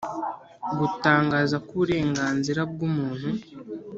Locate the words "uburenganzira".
1.75-2.61